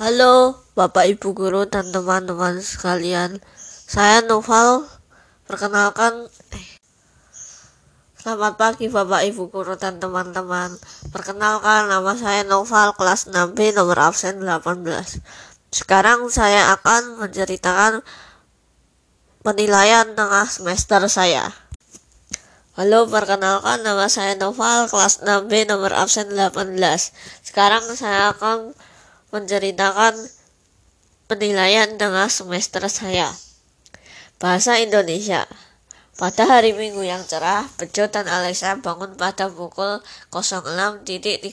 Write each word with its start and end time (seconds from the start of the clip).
Halo 0.00 0.56
Bapak 0.72 1.12
Ibu 1.12 1.36
Guru 1.36 1.68
dan 1.68 1.92
teman-teman 1.92 2.56
sekalian. 2.64 3.36
Saya 3.84 4.24
Noval. 4.24 4.88
Perkenalkan 5.44 6.24
eh, 6.56 6.68
Selamat 8.16 8.56
pagi 8.56 8.88
Bapak 8.88 9.28
Ibu 9.28 9.52
Guru 9.52 9.76
dan 9.76 10.00
teman-teman. 10.00 10.72
Perkenalkan 11.12 11.92
nama 11.92 12.16
saya 12.16 12.48
Noval 12.48 12.96
kelas 12.96 13.28
6B 13.28 13.76
nomor 13.76 14.00
absen 14.00 14.40
18 14.40 15.20
Sekarang 15.68 16.32
saya 16.32 16.72
akan 16.80 17.20
menceritakan 17.20 18.00
penilaian 19.44 20.16
tengah 20.16 20.48
semester 20.48 21.04
saya. 21.12 21.52
Halo, 22.72 23.04
perkenalkan 23.04 23.84
nama 23.84 24.08
saya 24.08 24.32
Noval, 24.40 24.88
kelas 24.88 25.20
6B 25.20 25.68
nomor 25.68 25.92
absen 25.92 26.32
18. 26.32 26.56
Sekarang 27.44 27.84
saya 27.92 28.32
akan 28.32 28.72
menceritakan 29.30 30.18
penilaian 31.30 31.94
tengah 31.94 32.26
semester 32.26 32.82
saya. 32.90 33.30
Bahasa 34.42 34.82
Indonesia. 34.82 35.46
Pada 36.18 36.44
hari 36.44 36.76
Minggu 36.76 37.00
yang 37.00 37.24
cerah, 37.24 37.64
Bejo 37.80 38.04
dan 38.12 38.28
Alexa 38.28 38.76
bangun 38.82 39.16
pada 39.16 39.48
pukul 39.48 40.04
06.30. 40.34 41.48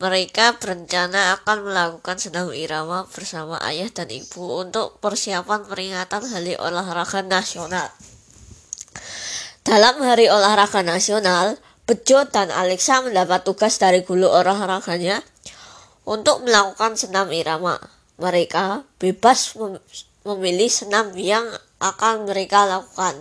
Mereka 0.00 0.46
berencana 0.56 1.36
akan 1.36 1.68
melakukan 1.68 2.16
senam 2.16 2.48
irama 2.56 3.04
bersama 3.12 3.60
ayah 3.68 3.92
dan 3.92 4.08
ibu 4.08 4.62
untuk 4.64 4.98
persiapan 5.04 5.68
peringatan 5.68 6.22
Hari 6.32 6.56
Olahraga 6.56 7.20
Nasional. 7.20 7.92
Dalam 9.64 10.00
Hari 10.00 10.32
Olahraga 10.32 10.80
Nasional, 10.80 11.60
Bejo 11.84 12.24
dan 12.32 12.48
Alexa 12.48 13.04
mendapat 13.04 13.44
tugas 13.44 13.76
dari 13.76 14.00
guru 14.00 14.24
olahraganya 14.24 15.20
untuk 16.04 16.44
melakukan 16.44 16.96
senam 16.96 17.32
irama. 17.32 17.80
Mereka 18.20 18.86
bebas 19.02 19.56
memilih 20.22 20.70
senam 20.70 21.12
yang 21.18 21.44
akan 21.82 22.24
mereka 22.24 22.64
lakukan. 22.64 23.18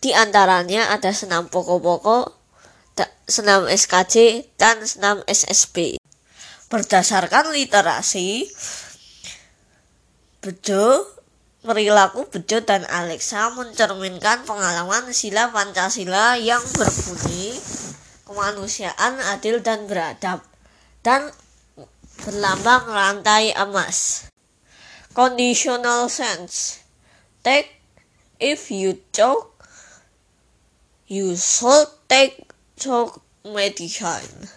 Di 0.00 0.16
antaranya 0.16 0.88
ada 0.94 1.12
senam 1.12 1.52
pokok-pokok, 1.52 2.32
senam 3.28 3.68
SKJ, 3.68 4.46
dan 4.56 4.80
senam 4.86 5.20
SSB. 5.28 6.00
Berdasarkan 6.70 7.52
literasi, 7.52 8.48
Bejo, 10.40 11.04
perilaku 11.60 12.24
Bejo 12.32 12.64
dan 12.64 12.88
Alexa 12.88 13.52
mencerminkan 13.52 14.48
pengalaman 14.48 15.12
sila 15.12 15.52
Pancasila 15.52 16.40
yang 16.40 16.64
berbunyi 16.72 17.60
kemanusiaan 18.24 19.20
adil 19.36 19.60
dan 19.60 19.84
beradab 19.84 20.40
dan 21.04 21.28
berlambang 22.24 22.84
rantai 22.88 23.56
emas. 23.56 24.28
Conditional 25.16 26.06
sense. 26.06 26.84
Take 27.40 27.80
if 28.40 28.68
you 28.68 29.00
choke, 29.12 29.64
you 31.08 31.36
should 31.36 31.88
take 32.08 32.52
choke 32.76 33.24
medicine. 33.44 34.48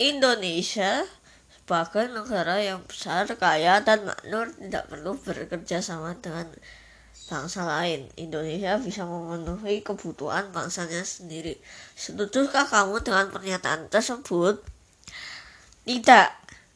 Indonesia 0.00 1.06
sebagai 1.70 2.10
negara 2.10 2.58
yang 2.58 2.82
besar, 2.82 3.30
kaya, 3.38 3.78
dan 3.86 4.02
makmur 4.02 4.50
tidak 4.58 4.90
perlu 4.90 5.14
bekerja 5.14 5.78
sama 5.78 6.18
dengan 6.18 6.50
bangsa 7.30 7.62
lain. 7.62 8.10
Indonesia 8.18 8.74
bisa 8.82 9.06
memenuhi 9.06 9.78
kebutuhan 9.86 10.50
bangsanya 10.50 11.06
sendiri. 11.06 11.62
Setujukah 11.94 12.66
kamu 12.66 13.06
dengan 13.06 13.30
pernyataan 13.30 13.86
tersebut? 13.86 14.66
Tidak, 15.80 16.28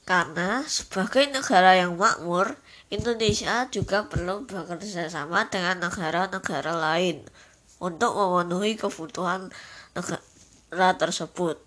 karena 0.09 0.65
sebagai 0.65 1.29
negara 1.29 1.77
yang 1.77 2.01
makmur, 2.01 2.57
Indonesia 2.89 3.69
juga 3.69 4.09
perlu 4.09 4.49
bekerja 4.49 5.09
sama 5.13 5.49
dengan 5.49 5.89
negara-negara 5.89 6.73
lain 6.73 7.25
untuk 7.81 8.17
memenuhi 8.17 8.81
kebutuhan 8.81 9.53
negara 9.93 10.91
tersebut. 10.97 11.61